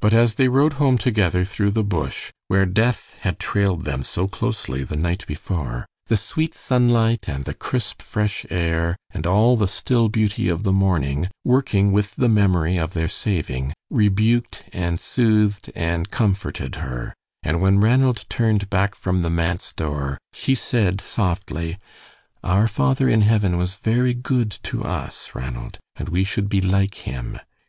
[0.00, 4.26] But as they rode home together through the bush, where death had trailed them so
[4.26, 9.68] closely the night before, the sweet sunlight and the crisp, fresh air, and all the
[9.68, 15.70] still beauty of the morning, working with the memory of their saving, rebuked and soothed
[15.76, 21.78] and comforted her, and when Ranald turned back from the manse door, she said softly:
[22.42, 26.96] "Our Father in heaven was very good to us, Ranald, and we should be like
[26.96, 27.38] him.